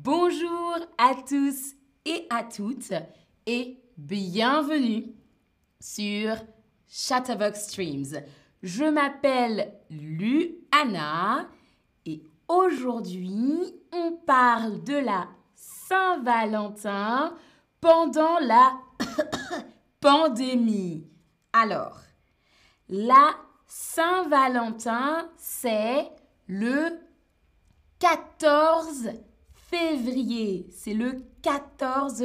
Bonjour 0.00 0.76
à 0.96 1.12
tous 1.28 1.74
et 2.04 2.28
à 2.30 2.44
toutes 2.44 2.92
et 3.46 3.82
bienvenue 3.96 5.06
sur 5.80 6.36
Chatterbox 6.86 7.64
Streams. 7.64 8.22
Je 8.62 8.84
m'appelle 8.84 9.74
Luana 9.90 11.48
et 12.06 12.22
aujourd'hui 12.46 13.74
on 13.92 14.12
parle 14.24 14.84
de 14.84 14.94
la 14.94 15.26
Saint-Valentin 15.56 17.34
pendant 17.80 18.38
la 18.38 18.78
pandémie. 20.00 21.08
Alors, 21.52 21.98
la 22.88 23.34
Saint-Valentin, 23.66 25.28
c'est 25.36 26.08
le 26.46 27.00
14 27.98 29.10
février. 29.68 30.66
C'est 30.70 30.94
le 30.94 31.22
14 31.42 32.24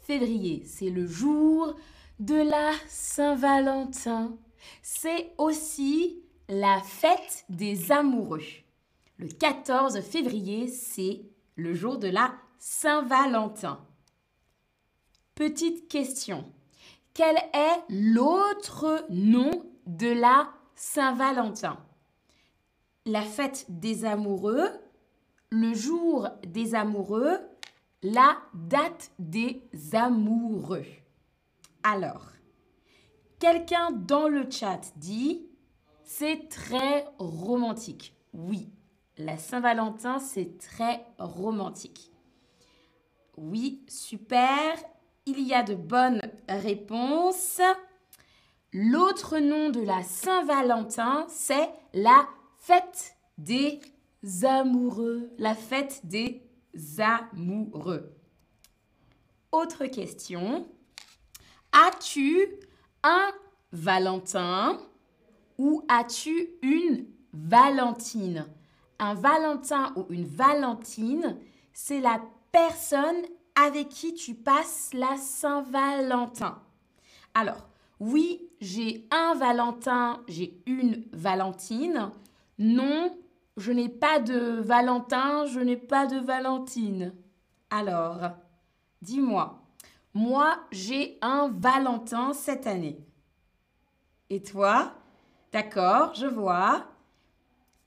février. 0.00 0.64
C'est 0.66 0.90
le 0.90 1.06
jour 1.06 1.74
de 2.18 2.34
la 2.34 2.72
Saint-Valentin. 2.88 4.36
C'est 4.82 5.32
aussi 5.38 6.22
la 6.48 6.80
fête 6.82 7.44
des 7.48 7.92
amoureux. 7.92 8.42
Le 9.16 9.28
14 9.28 10.00
février, 10.00 10.66
c'est 10.66 11.22
le 11.56 11.74
jour 11.74 11.98
de 11.98 12.08
la 12.08 12.32
Saint-Valentin. 12.58 13.80
Petite 15.34 15.88
question. 15.88 16.44
Quel 17.14 17.36
est 17.36 17.84
l'autre 17.88 19.04
nom 19.10 19.50
de 19.86 20.08
la 20.08 20.50
Saint-Valentin? 20.74 21.78
La 23.06 23.22
fête 23.22 23.66
des 23.68 24.04
amoureux, 24.04 24.68
le 25.50 25.74
jour 25.74 26.28
des 26.46 26.74
amoureux, 26.74 27.38
la 28.02 28.36
date 28.54 29.10
des 29.18 29.62
amoureux. 29.92 30.86
Alors, 31.82 32.26
quelqu'un 33.38 33.90
dans 33.90 34.28
le 34.28 34.48
chat 34.50 34.80
dit 34.96 35.46
c'est 36.04 36.48
très 36.48 37.06
romantique. 37.18 38.14
Oui, 38.32 38.68
la 39.18 39.38
Saint-Valentin, 39.38 40.18
c'est 40.18 40.58
très 40.58 41.04
romantique. 41.18 42.10
Oui, 43.36 43.84
super. 43.88 44.76
Il 45.26 45.40
y 45.40 45.54
a 45.54 45.62
de 45.62 45.74
bonnes 45.74 46.20
réponses. 46.48 47.60
L'autre 48.72 49.38
nom 49.38 49.70
de 49.70 49.80
la 49.80 50.02
Saint-Valentin, 50.02 51.26
c'est 51.28 51.70
la 51.92 52.28
fête 52.58 53.16
des 53.38 53.80
amoureux. 54.42 55.30
La 55.38 55.54
fête 55.54 56.00
des 56.04 56.42
amoureux. 56.98 58.14
Autre 59.52 59.86
question. 59.86 60.68
As-tu 61.72 62.46
un 63.02 63.32
Valentin 63.72 64.78
ou 65.58 65.82
as-tu 65.88 66.50
une 66.62 67.06
Valentine? 67.32 68.46
Un 68.98 69.14
Valentin 69.14 69.92
ou 69.96 70.06
une 70.10 70.26
Valentine, 70.26 71.38
c'est 71.72 72.00
la 72.00 72.20
personne 72.52 73.22
avec 73.54 73.88
qui 73.88 74.14
tu 74.14 74.34
passes 74.34 74.90
la 74.92 75.16
Saint-Valentin. 75.16 76.60
Alors, 77.34 77.68
oui, 77.98 78.48
j'ai 78.60 79.06
un 79.10 79.34
Valentin, 79.34 80.22
j'ai 80.28 80.62
une 80.66 81.04
Valentine. 81.12 82.10
Non, 82.58 83.16
je 83.56 83.72
n'ai 83.72 83.88
pas 83.88 84.20
de 84.20 84.60
Valentin, 84.60 85.46
je 85.46 85.60
n'ai 85.60 85.76
pas 85.76 86.06
de 86.06 86.18
Valentine. 86.18 87.14
Alors, 87.70 88.30
dis-moi, 89.02 89.62
moi, 90.14 90.58
j'ai 90.72 91.18
un 91.22 91.48
Valentin 91.48 92.32
cette 92.32 92.66
année. 92.66 92.98
Et 94.28 94.42
toi? 94.42 94.94
D'accord, 95.52 96.14
je 96.14 96.26
vois. 96.26 96.86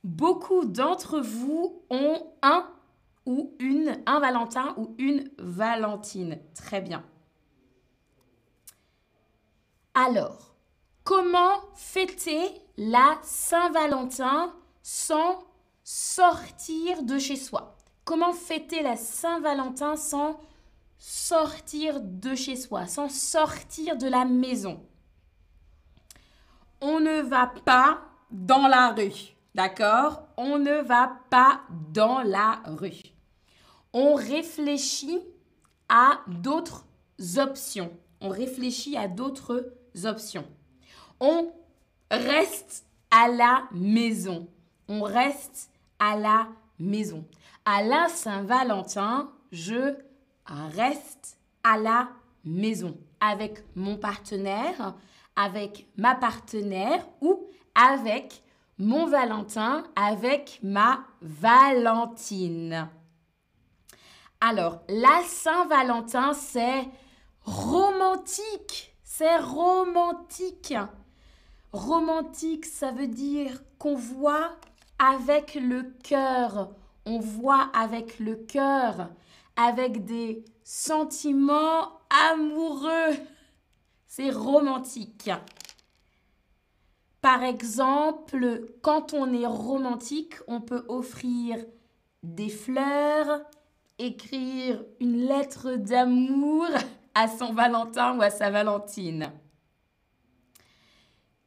Beaucoup 0.04 0.66
d'entre 0.66 1.20
vous 1.20 1.82
ont 1.90 2.34
un 2.42 2.68
ou 3.26 3.56
une, 3.60 4.02
un 4.06 4.20
Valentin 4.20 4.74
ou 4.78 4.96
une 4.98 5.30
Valentine. 5.38 6.40
Très 6.56 6.82
bien. 6.82 7.04
Alors, 9.94 10.56
comment 11.04 11.62
fêter 11.76 12.50
la 12.78 13.18
Saint-Valentin 13.22 14.54
sans 14.82 15.44
sortir 15.84 17.04
de 17.04 17.18
chez 17.18 17.36
soi 17.36 17.78
Comment 18.06 18.34
fêter 18.34 18.82
la 18.82 18.98
Saint-Valentin 18.98 19.96
sans 19.96 20.40
sortir 20.98 22.02
de 22.02 22.36
chez 22.36 22.56
soi, 22.56 22.86
sans 22.86 23.10
sortir 23.10 23.98
de 23.98 24.08
la 24.08 24.26
maison? 24.26 24.86
On 26.82 27.00
ne 27.00 27.22
va 27.22 27.48
pas 27.48 28.02
dans 28.30 28.68
la 28.68 28.92
rue, 28.92 29.36
d'accord? 29.56 30.24
On 30.36 30.60
ne 30.60 30.82
va 30.82 31.18
pas 31.30 31.62
dans 31.92 32.22
la 32.24 32.62
rue. 32.66 33.14
On 33.94 34.16
réfléchit 34.16 35.22
à 35.88 36.20
d'autres 36.28 36.86
options. 37.38 37.92
On 38.20 38.30
réfléchit 38.30 38.98
à 38.98 39.08
d'autres 39.08 39.74
options. 40.04 40.48
On 41.22 41.54
reste 42.12 42.86
à 43.12 43.30
la 43.30 43.64
maison. 43.72 44.50
On 44.90 45.04
reste 45.04 45.70
à 46.04 46.18
la 46.18 46.48
maison. 46.80 47.26
À 47.66 47.82
la 47.82 48.10
Saint-Valentin, 48.10 49.32
je 49.54 49.96
reste 50.46 51.38
à 51.64 51.78
la 51.78 52.10
maison 52.44 52.98
avec 53.22 53.64
mon 53.76 53.96
partenaire, 53.96 54.96
avec 55.38 55.88
ma 55.96 56.14
partenaire 56.14 57.08
ou 57.22 57.48
avec 57.74 58.44
mon 58.78 59.08
Valentin, 59.08 59.86
avec 59.96 60.60
ma 60.62 61.06
Valentine. 61.22 62.90
Alors, 64.42 64.82
la 64.90 65.22
Saint-Valentin, 65.26 66.34
c'est 66.34 66.86
romantique. 67.46 68.94
C'est 69.06 69.38
romantique. 69.38 70.76
Romantique, 71.72 72.66
ça 72.66 72.92
veut 72.92 73.08
dire 73.08 73.64
qu'on 73.78 73.96
voit 73.96 74.58
avec 75.04 75.56
le 75.56 75.84
cœur. 76.04 76.70
On 77.06 77.20
voit 77.20 77.70
avec 77.74 78.20
le 78.20 78.36
cœur, 78.36 79.10
avec 79.58 80.06
des 80.06 80.46
sentiments 80.64 82.00
amoureux. 82.32 83.16
C'est 84.08 84.30
romantique. 84.30 85.30
Par 87.20 87.44
exemple, 87.44 88.66
quand 88.82 89.14
on 89.14 89.34
est 89.34 89.46
romantique, 89.46 90.36
on 90.48 90.62
peut 90.62 90.86
offrir 90.88 91.58
des 92.22 92.50
fleurs, 92.50 93.42
écrire 93.98 94.84
une 95.02 95.18
lettre 95.18 95.76
d'amour 95.76 96.68
à 97.16 97.28
son 97.28 97.54
Valentin 97.54 98.18
ou 98.18 98.22
à 98.22 98.30
sa 98.30 98.50
Valentine. 98.50 99.32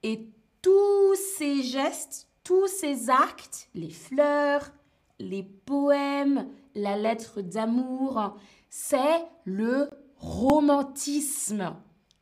Et 0.03 0.29
tous 0.61 1.15
ces 1.15 1.63
gestes, 1.63 2.29
tous 2.47 2.69
ces 2.69 3.11
actes, 3.11 3.69
les 3.75 3.91
fleurs, 3.91 4.71
les 5.19 5.43
poèmes, 5.43 6.49
la 6.77 6.97
lettre 6.97 7.43
d'amour, 7.43 8.37
c'est 8.71 9.27
le 9.45 9.91
romantisme. 10.19 11.75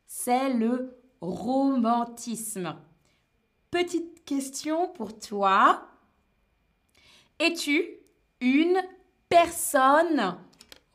C'est 0.07 0.49
le 0.49 0.97
romantisme. 1.21 2.75
Petite 3.69 4.25
question 4.25 4.87
pour 4.87 5.19
toi. 5.19 5.87
Es-tu 7.37 7.85
une 8.41 8.81
personne 9.29 10.39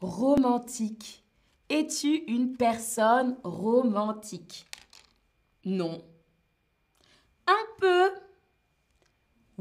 romantique? 0.00 1.22
Es-tu 1.68 2.24
une 2.26 2.56
personne 2.56 3.36
romantique? 3.44 4.66
Non. 5.64 6.02
Un 7.46 7.66
peu 7.78 8.10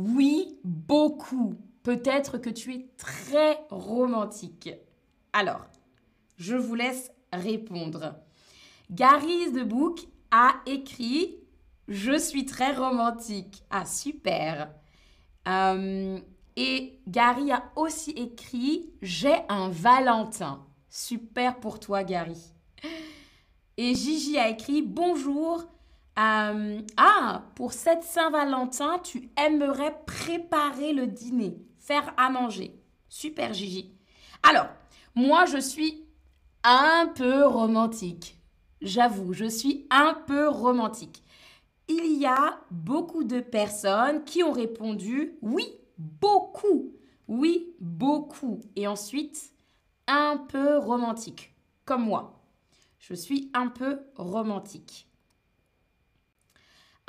Oui, 0.01 0.57
beaucoup. 0.63 1.55
Peut-être 1.83 2.37
que 2.37 2.49
tu 2.49 2.73
es 2.73 2.87
très 2.95 3.59
romantique. 3.69 4.69
Alors, 5.33 5.65
je 6.37 6.55
vous 6.55 6.73
laisse 6.73 7.11
répondre. 7.33 8.15
Gary 8.89 9.51
the 9.51 9.67
Book 9.67 10.07
a 10.31 10.55
écrit 10.65 11.35
Je 11.89 12.17
suis 12.17 12.45
très 12.45 12.71
romantique. 12.71 13.61
Ah, 13.71 13.85
super. 13.85 14.71
Euh, 15.49 16.17
et 16.55 17.01
Gary 17.05 17.51
a 17.51 17.69
aussi 17.75 18.11
écrit 18.11 18.93
J'ai 19.01 19.35
un 19.49 19.67
Valentin. 19.67 20.65
Super 20.89 21.59
pour 21.59 21.77
toi, 21.77 22.05
Gary. 22.05 22.53
Et 23.75 23.95
Gigi 23.95 24.37
a 24.37 24.47
écrit 24.47 24.81
Bonjour. 24.81 25.65
Euh, 26.19 26.81
ah, 26.97 27.43
pour 27.55 27.71
cette 27.71 28.03
Saint-Valentin, 28.03 28.99
tu 28.99 29.29
aimerais 29.37 29.95
préparer 30.05 30.91
le 30.91 31.07
dîner, 31.07 31.57
faire 31.77 32.13
à 32.17 32.29
manger. 32.29 32.77
Super, 33.07 33.53
Gigi. 33.53 33.93
Alors, 34.43 34.67
Moi, 35.15 35.45
je 35.45 35.57
suis 35.57 36.05
un 36.63 37.11
peu 37.15 37.45
romantique. 37.45 38.37
J'avoue, 38.81 39.33
je 39.33 39.45
suis 39.45 39.87
un 39.89 40.13
peu 40.27 40.47
romantique. 40.49 41.23
Il 41.87 42.19
y 42.19 42.25
a 42.25 42.59
beaucoup 42.69 43.23
de 43.23 43.39
personnes 43.39 44.23
qui 44.23 44.43
ont 44.43 44.51
répondu 44.51 45.37
oui, 45.41 45.65
beaucoup. 45.97 46.93
Oui, 47.27 47.75
beaucoup. 47.79 48.59
Et 48.75 48.87
ensuite, 48.87 49.51
un 50.07 50.37
peu 50.37 50.77
romantique, 50.77 51.55
comme 51.85 52.03
moi. 52.03 52.41
Je 52.99 53.13
suis 53.13 53.49
un 53.53 53.67
peu 53.67 54.01
romantique. 54.15 55.08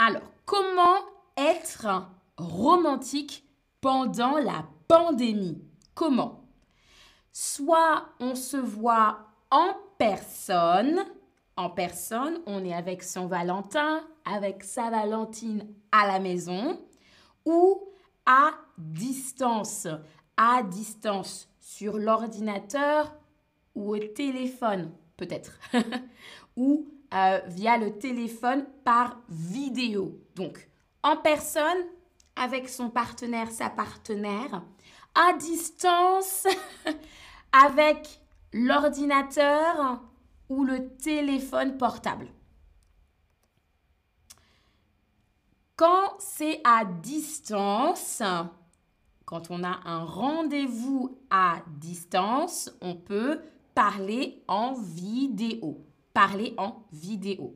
Alors, 0.03 0.23
comment 0.47 0.97
être 1.37 1.87
romantique 2.39 3.45
pendant 3.83 4.39
la 4.39 4.65
pandémie? 4.89 5.63
Comment? 5.95 6.49
Soit 7.33 8.07
on 8.19 8.35
se 8.35 8.57
voit 8.57 9.19
en 9.51 9.75
personne, 9.99 11.05
en 11.55 11.69
personne, 11.69 12.41
on 12.47 12.65
est 12.65 12.73
avec 12.73 13.03
son 13.03 13.27
Valentin, 13.27 14.03
avec 14.25 14.65
sa 14.65 14.89
Valentine 14.89 15.67
à 15.93 16.07
la 16.07 16.19
maison, 16.19 16.81
ou 17.45 17.87
à 18.25 18.53
distance, 18.79 19.87
à 20.39 20.63
distance 20.63 21.47
sur 21.61 21.99
l'ordinateur 21.99 23.15
ou 23.75 23.95
au 23.95 23.99
téléphone 23.99 24.93
peut-être, 25.19 25.59
ou 26.57 26.89
euh, 27.13 27.41
via 27.47 27.77
le 27.77 27.99
téléphone 27.99 28.65
par 28.85 29.21
vidéo. 29.29 30.19
Donc, 30.37 30.69
en 31.03 31.17
personne, 31.17 31.85
avec 32.37 32.69
son 32.69 32.89
partenaire, 32.89 33.51
sa 33.51 33.69
partenaire, 33.69 34.63
à 35.15 35.33
distance, 35.35 36.47
avec 37.53 38.21
l'ordinateur 38.53 40.01
ou 40.49 40.65
le 40.65 40.89
téléphone 40.97 41.77
portable. 41.77 42.29
Quand 45.77 46.17
c'est 46.19 46.61
à 46.65 46.85
distance, 46.85 48.23
quand 49.25 49.51
on 49.51 49.65
a 49.65 49.81
un 49.85 50.05
rendez-vous 50.05 51.19
à 51.31 51.63
distance, 51.67 52.71
on 52.83 52.95
peut 52.95 53.41
parler 53.75 54.45
en 54.47 54.75
vidéo. 54.75 55.87
Parler 56.13 56.55
en 56.59 56.83
vidéo. 56.93 57.55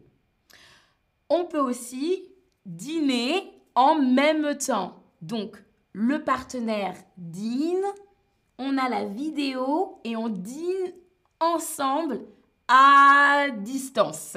On 1.28 1.44
peut 1.44 1.60
aussi 1.60 2.28
dîner 2.64 3.52
en 3.74 3.96
même 3.96 4.56
temps. 4.58 5.02
Donc, 5.22 5.56
le 5.92 6.22
partenaire 6.22 6.96
dîne, 7.16 7.84
on 8.58 8.78
a 8.78 8.88
la 8.88 9.04
vidéo 9.04 10.00
et 10.04 10.16
on 10.16 10.28
dîne 10.28 10.92
ensemble 11.40 12.20
à 12.68 13.46
distance. 13.58 14.36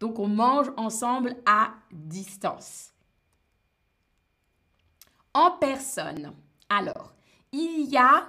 Donc, 0.00 0.18
on 0.18 0.28
mange 0.28 0.72
ensemble 0.76 1.36
à 1.46 1.74
distance. 1.90 2.92
En 5.34 5.52
personne. 5.52 6.32
Alors, 6.68 7.14
il 7.52 7.88
y 7.90 7.96
a 7.96 8.26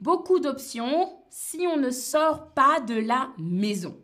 beaucoup 0.00 0.40
d'options 0.40 1.18
si 1.30 1.66
on 1.66 1.76
ne 1.76 1.90
sort 1.90 2.52
pas 2.54 2.80
de 2.80 2.94
la 2.94 3.30
maison. 3.38 4.01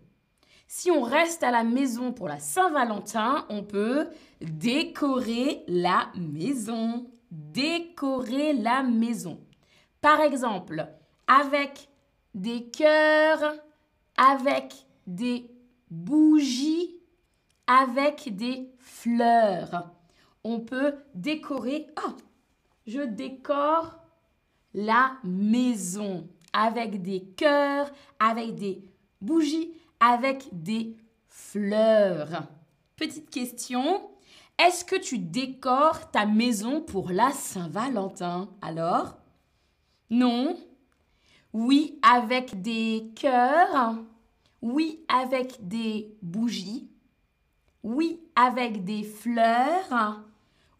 Si 0.70 0.90
on 0.90 1.00
reste 1.00 1.42
à 1.42 1.50
la 1.50 1.64
maison 1.64 2.12
pour 2.12 2.28
la 2.28 2.38
Saint-Valentin, 2.38 3.46
on 3.48 3.62
peut 3.62 4.08
décorer 4.42 5.64
la 5.66 6.12
maison. 6.14 7.06
Décorer 7.30 8.52
la 8.52 8.82
maison. 8.82 9.40
Par 10.02 10.20
exemple, 10.20 10.86
avec 11.26 11.88
des 12.34 12.68
cœurs, 12.68 13.54
avec 14.18 14.74
des 15.06 15.50
bougies, 15.90 16.98
avec 17.66 18.36
des 18.36 18.70
fleurs. 18.78 19.90
On 20.44 20.60
peut 20.60 20.96
décorer. 21.14 21.86
Oh, 22.06 22.12
je 22.86 23.00
décore 23.00 23.98
la 24.74 25.12
maison 25.24 26.28
avec 26.52 27.00
des 27.00 27.22
cœurs, 27.36 27.90
avec 28.18 28.54
des 28.54 28.82
bougies, 29.20 29.72
avec 30.00 30.48
des 30.52 30.96
fleurs. 31.28 32.44
Petite 32.96 33.30
question, 33.30 34.02
est-ce 34.58 34.84
que 34.84 34.96
tu 34.96 35.18
décores 35.18 36.10
ta 36.10 36.26
maison 36.26 36.80
pour 36.80 37.10
la 37.10 37.30
Saint-Valentin? 37.30 38.48
Alors 38.60 39.18
Non 40.10 40.56
Oui, 41.52 41.98
avec 42.02 42.60
des 42.60 43.12
cœurs. 43.14 43.94
Oui, 44.60 45.04
avec 45.08 45.66
des 45.66 46.16
bougies. 46.22 46.88
Oui, 47.84 48.20
avec 48.34 48.84
des 48.84 49.04
fleurs. 49.04 50.24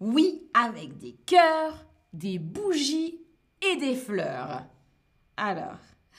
Oui, 0.01 0.49
avec 0.55 0.99
des 0.99 1.17
cœurs, 1.27 1.87
des 2.13 2.39
bougies 2.39 3.21
et 3.63 3.77
des 3.77 3.95
fleurs. 3.95 4.65
Alors, 5.37 5.79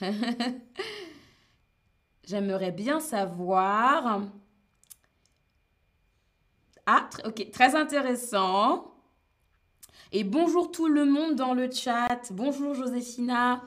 j'aimerais 2.30 2.70
bien 2.70 3.00
savoir. 3.00 4.22
Ah, 6.86 7.10
ok, 7.24 7.50
très 7.50 7.74
intéressant. 7.74 8.94
Et 10.12 10.22
bonjour 10.22 10.70
tout 10.70 10.86
le 10.86 11.04
monde 11.04 11.34
dans 11.34 11.54
le 11.54 11.70
chat. 11.70 12.30
Bonjour 12.30 12.74
Joséphina. 12.74 13.62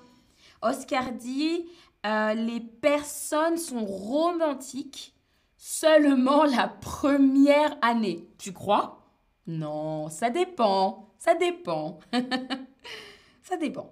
Oscar 0.62 1.12
dit, 1.12 1.66
euh, 2.06 2.34
les 2.34 2.62
personnes 2.62 3.58
sont 3.58 3.86
romantiques 3.86 5.14
seulement 5.58 6.46
la 6.46 6.70
première 6.70 7.78
année. 7.82 8.30
Tu 8.38 8.54
crois? 8.54 9.02
Non, 9.46 10.08
ça 10.10 10.30
dépend. 10.30 11.10
Ça 11.18 11.36
dépend. 11.36 12.00
ça 13.42 13.58
dépend. 13.58 13.90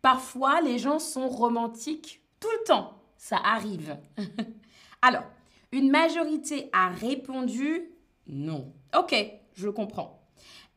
Parfois, 0.00 0.62
les 0.62 0.78
gens 0.78 0.98
sont 0.98 1.28
romantiques 1.28 2.22
tout 2.40 2.48
le 2.60 2.64
temps. 2.64 2.99
Ça 3.20 3.36
arrive. 3.36 3.98
Alors, 5.02 5.24
une 5.72 5.90
majorité 5.90 6.70
a 6.72 6.88
répondu 6.88 7.90
non. 8.26 8.72
Ok, 8.96 9.14
je 9.52 9.68
comprends. 9.68 10.26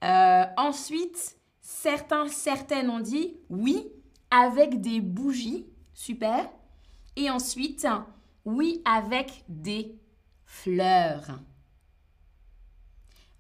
Euh, 0.04 0.44
ensuite, 0.58 1.38
certains, 1.62 2.28
certaines 2.28 2.90
ont 2.90 3.00
dit 3.00 3.38
oui 3.50 3.88
avec 4.30 4.82
des 4.82 5.00
bougies. 5.00 5.68
Super. 5.94 6.50
Et 7.16 7.30
ensuite, 7.30 7.88
oui 8.44 8.82
avec 8.84 9.46
des 9.48 9.96
fleurs. 10.44 11.40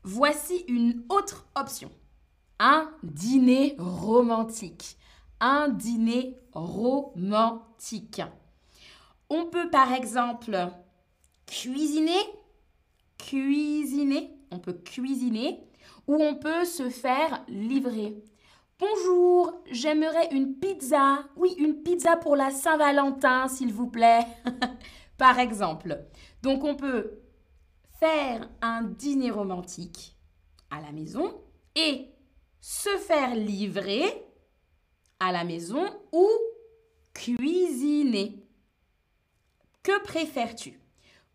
Voici 0.03 0.63
une 0.69 1.03
autre 1.09 1.45
option. 1.55 1.91
Un 2.57 2.89
dîner 3.03 3.75
romantique 3.77 4.97
un 5.43 5.67
dîner 5.67 6.39
romantique. 6.53 8.21
On 9.29 9.45
peut 9.45 9.69
par 9.69 9.93
exemple 9.93 10.69
cuisiner, 11.45 12.19
cuisiner, 13.17 14.29
on 14.51 14.59
peut 14.59 14.73
cuisiner 14.73 15.63
ou 16.07 16.15
on 16.15 16.35
peut 16.35 16.65
se 16.65 16.89
faire 16.89 17.43
livrer. 17.47 18.15
Bonjour, 18.79 19.61
j'aimerais 19.71 20.29
une 20.31 20.55
pizza. 20.55 21.23
Oui, 21.35 21.55
une 21.57 21.83
pizza 21.83 22.17
pour 22.17 22.35
la 22.35 22.51
Saint-Valentin, 22.51 23.47
s'il 23.47 23.71
vous 23.71 23.87
plaît. 23.87 24.25
par 25.17 25.39
exemple. 25.39 26.05
Donc 26.41 26.63
on 26.63 26.75
peut 26.75 27.21
faire 27.99 28.49
un 28.61 28.83
dîner 28.83 29.31
romantique 29.31 30.17
à 30.69 30.81
la 30.81 30.91
maison 30.91 31.33
et 31.75 32.09
se 32.59 32.89
faire 32.97 33.35
livrer 33.35 34.03
à 35.19 35.31
la 35.31 35.43
maison 35.43 35.85
ou 36.11 36.27
cuisiner. 37.13 38.42
Que 39.83 40.01
préfères-tu? 40.03 40.79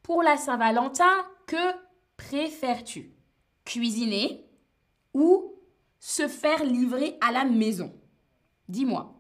Pour 0.02 0.22
la 0.22 0.36
Saint-Valentin, 0.36 1.24
que 1.46 1.74
préfères-tu? 2.16 3.12
Cuisiner 3.64 4.48
ou 5.12 5.54
se 5.98 6.26
faire 6.28 6.64
livrer 6.64 7.18
à 7.20 7.30
la 7.30 7.44
maison? 7.44 7.92
Dis-moi. 8.68 9.14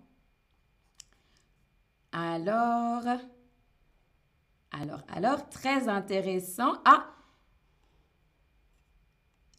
Alors, 2.12 3.02
alors, 4.70 5.02
alors, 5.08 5.48
très 5.50 5.88
intéressant. 5.88 6.80
Ah, 6.86 7.14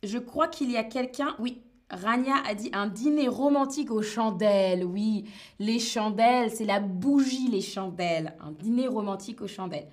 je 0.01 0.17
crois 0.17 0.47
qu'il 0.47 0.71
y 0.71 0.77
a 0.77 0.83
quelqu'un, 0.83 1.35
oui, 1.39 1.63
Rania 1.89 2.35
a 2.45 2.53
dit 2.53 2.69
un 2.73 2.87
dîner 2.87 3.27
romantique 3.27 3.91
aux 3.91 4.01
chandelles. 4.01 4.85
Oui, 4.85 5.29
les 5.59 5.79
chandelles, 5.79 6.51
c'est 6.51 6.65
la 6.65 6.79
bougie, 6.79 7.47
les 7.49 7.61
chandelles. 7.61 8.35
Un 8.39 8.51
dîner 8.51 8.87
romantique 8.87 9.41
aux 9.41 9.47
chandelles. 9.47 9.89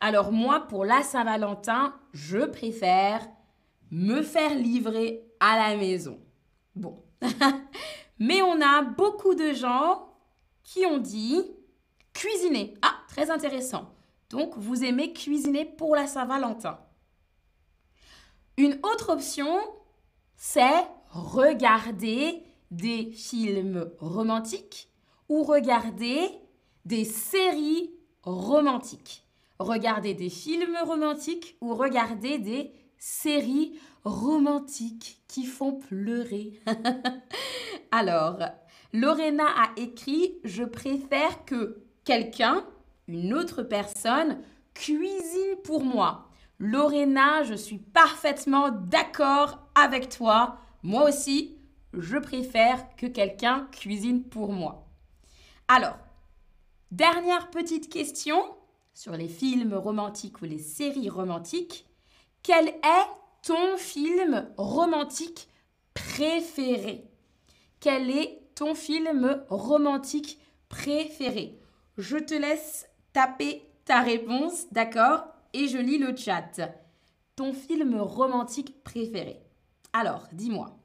Alors 0.00 0.32
moi, 0.32 0.60
pour 0.68 0.84
la 0.84 1.02
Saint-Valentin, 1.02 1.94
je 2.12 2.38
préfère 2.38 3.26
me 3.90 4.22
faire 4.22 4.54
livrer 4.54 5.22
à 5.40 5.56
la 5.56 5.76
maison. 5.76 6.18
Bon. 6.76 7.02
Mais 8.18 8.42
on 8.42 8.60
a 8.60 8.82
beaucoup 8.82 9.34
de 9.34 9.52
gens 9.52 10.08
qui 10.62 10.84
ont 10.86 10.98
dit 10.98 11.42
Cuisiner. 12.18 12.74
Ah, 12.82 12.96
très 13.06 13.30
intéressant. 13.30 13.94
Donc, 14.30 14.56
vous 14.56 14.82
aimez 14.82 15.12
cuisiner 15.12 15.64
pour 15.64 15.94
la 15.94 16.08
Saint-Valentin. 16.08 16.80
Une 18.56 18.78
autre 18.82 19.12
option, 19.12 19.56
c'est 20.36 20.84
regarder 21.10 22.42
des 22.70 23.10
films 23.12 23.90
romantiques 23.98 24.88
ou 25.28 25.42
regarder 25.42 26.28
des 26.84 27.04
séries 27.04 27.90
romantiques. 28.22 29.24
Regarder 29.58 30.14
des 30.14 30.30
films 30.30 30.76
romantiques 30.84 31.56
ou 31.60 31.74
regarder 31.74 32.38
des 32.38 32.72
séries 32.98 33.78
romantiques 34.04 35.22
qui 35.28 35.44
font 35.44 35.72
pleurer. 35.72 36.60
Alors, 37.90 38.38
Lorena 38.92 39.44
a 39.46 39.70
écrit 39.76 40.38
Je 40.44 40.64
préfère 40.64 41.44
que 41.44 41.82
quelqu'un, 42.04 42.64
une 43.08 43.34
autre 43.34 43.62
personne, 43.62 44.40
cuisine 44.74 45.56
pour 45.64 45.84
moi. 45.84 46.28
Lorena, 46.60 47.42
je 47.42 47.54
suis 47.54 47.78
parfaitement 47.78 48.70
d'accord 48.70 49.68
avec 49.74 50.08
toi. 50.08 50.58
Moi 50.82 51.08
aussi, 51.08 51.56
je 51.92 52.16
préfère 52.18 52.94
que 52.96 53.06
quelqu'un 53.06 53.68
cuisine 53.72 54.22
pour 54.22 54.52
moi. 54.52 54.86
Alors, 55.66 55.98
dernière 56.90 57.50
petite 57.50 57.88
question 57.92 58.40
sur 58.94 59.12
les 59.12 59.28
films 59.28 59.74
romantiques 59.74 60.40
ou 60.40 60.44
les 60.44 60.58
séries 60.58 61.08
romantiques. 61.08 61.86
Quel 62.42 62.68
est 62.68 63.08
ton 63.42 63.76
film 63.76 64.48
romantique 64.56 65.48
préféré? 65.94 67.04
Quel 67.80 68.10
est 68.10 68.40
ton 68.54 68.74
film 68.74 69.44
romantique 69.48 70.38
préféré? 70.68 71.58
Je 71.96 72.16
te 72.16 72.34
laisse 72.34 72.88
taper 73.12 73.62
ta 73.84 74.00
réponse, 74.00 74.70
d'accord? 74.72 75.24
Et 75.52 75.66
je 75.68 75.78
lis 75.78 75.98
le 75.98 76.16
chat. 76.16 76.60
Ton 77.36 77.52
film 77.52 78.00
romantique 78.00 78.82
préféré. 78.84 79.40
Alors, 80.00 80.28
dis-moi. 80.30 80.78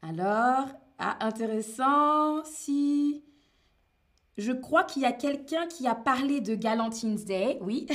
Alors, 0.00 0.68
ah, 1.00 1.16
intéressant. 1.26 2.44
Si. 2.44 3.24
Je 4.38 4.52
crois 4.52 4.84
qu'il 4.84 5.02
y 5.02 5.06
a 5.06 5.12
quelqu'un 5.12 5.66
qui 5.66 5.88
a 5.88 5.96
parlé 5.96 6.40
de 6.40 6.54
Galentine's 6.54 7.24
Day, 7.24 7.58
oui. 7.60 7.88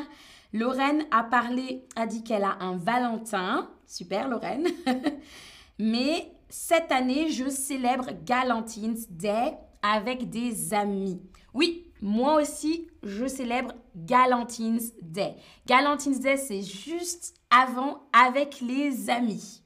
Lorraine 0.54 1.04
a 1.10 1.22
parlé, 1.22 1.86
a 1.96 2.06
dit 2.06 2.24
qu'elle 2.24 2.44
a 2.44 2.56
un 2.60 2.78
Valentin. 2.78 3.68
Super, 3.86 4.26
Lorraine. 4.26 4.68
Mais 5.78 6.32
cette 6.48 6.90
année, 6.90 7.28
je 7.28 7.50
célèbre 7.50 8.06
Galentine's 8.24 9.10
Day 9.10 9.52
avec 9.82 10.30
des 10.30 10.72
amis. 10.72 11.20
Oui, 11.52 11.92
moi 12.00 12.40
aussi, 12.40 12.88
je 13.02 13.26
célèbre 13.26 13.74
Galentine's 13.94 14.94
Day. 15.02 15.36
Galentine's 15.66 16.20
Day, 16.20 16.38
c'est 16.38 16.62
juste 16.62 17.34
avant 17.54 18.02
avec 18.12 18.60
les 18.60 19.10
amis. 19.10 19.62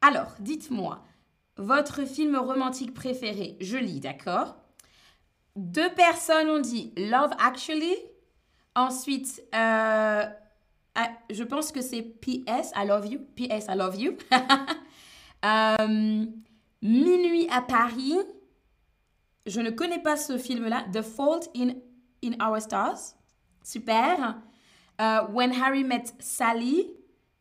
Alors, 0.00 0.34
dites-moi, 0.40 1.02
votre 1.56 2.04
film 2.04 2.36
romantique 2.36 2.92
préféré 2.92 3.56
Je 3.60 3.76
lis, 3.76 4.00
d'accord? 4.00 4.56
Deux 5.56 5.90
personnes 5.94 6.50
ont 6.50 6.60
dit 6.60 6.92
Love 6.96 7.30
Actually. 7.38 7.94
Ensuite, 8.74 9.40
euh, 9.54 10.24
ah, 10.96 11.08
je 11.30 11.44
pense 11.44 11.70
que 11.70 11.80
c'est 11.80 12.02
PS, 12.02 12.72
I 12.76 12.86
love 12.86 13.06
you. 13.06 13.20
PS, 13.36 13.66
I 13.68 13.76
love 13.76 13.96
you. 13.96 14.16
Euh, 15.46 16.24
Minuit 16.80 17.46
à 17.50 17.60
Paris. 17.60 18.14
Je 19.44 19.60
ne 19.60 19.68
connais 19.68 19.98
pas 19.98 20.16
ce 20.16 20.38
film-là. 20.38 20.86
The 20.90 21.02
Fault 21.02 21.50
in, 21.54 21.74
Our 22.40 22.62
Stars. 22.62 23.14
Super. 23.62 24.38
Euh, 25.02 25.26
When 25.28 25.52
Harry 25.52 25.84
Met 25.84 26.04
Sally. 26.18 26.86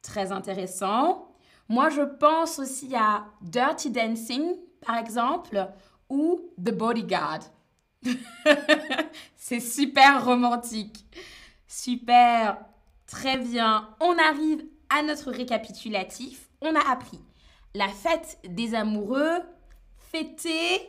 Très 0.03 0.31
intéressant. 0.31 1.33
Moi, 1.69 1.89
je 1.89 2.01
pense 2.01 2.59
aussi 2.59 2.93
à 2.95 3.25
Dirty 3.41 3.89
Dancing, 3.89 4.57
par 4.85 4.97
exemple, 4.97 5.67
ou 6.09 6.41
The 6.63 6.71
Bodyguard. 6.71 7.39
C'est 9.35 9.59
super 9.59 10.23
romantique. 10.23 11.05
Super. 11.67 12.57
Très 13.07 13.37
bien. 13.37 13.89
On 13.99 14.15
arrive 14.19 14.63
à 14.89 15.01
notre 15.01 15.31
récapitulatif. 15.31 16.49
On 16.61 16.75
a 16.75 16.91
appris 16.91 17.19
la 17.75 17.87
fête 17.87 18.37
des 18.47 18.75
amoureux, 18.75 19.39
fêter, 20.11 20.81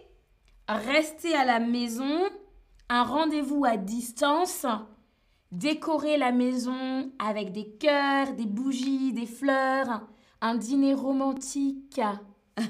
rester 0.68 1.34
à 1.34 1.44
la 1.44 1.60
maison, 1.60 2.28
un 2.88 3.02
rendez-vous 3.02 3.64
à 3.64 3.76
distance, 3.76 4.66
décorer 5.54 6.16
la 6.16 6.32
maison 6.32 7.12
avec 7.18 7.52
des 7.52 7.68
cœurs, 7.76 8.34
des 8.34 8.46
bougies, 8.46 9.12
des 9.12 9.26
fleurs, 9.26 10.02
un 10.40 10.56
dîner 10.56 10.94
romantique, 10.94 12.00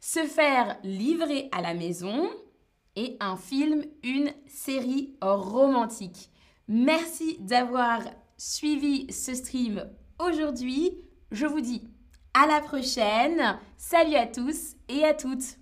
se 0.00 0.20
faire 0.20 0.78
livrer 0.84 1.48
à 1.52 1.60
la 1.60 1.74
maison 1.74 2.30
et 2.96 3.16
un 3.20 3.36
film, 3.36 3.82
une 4.04 4.32
série 4.46 5.16
romantique. 5.20 6.30
Merci 6.68 7.36
d'avoir 7.40 8.00
suivi 8.36 9.12
ce 9.12 9.34
stream 9.34 9.84
aujourd'hui. 10.24 10.96
Je 11.32 11.46
vous 11.46 11.60
dis 11.60 11.82
à 12.32 12.46
la 12.46 12.60
prochaine. 12.60 13.58
Salut 13.76 14.14
à 14.14 14.26
tous 14.26 14.76
et 14.88 15.04
à 15.04 15.14
toutes. 15.14 15.58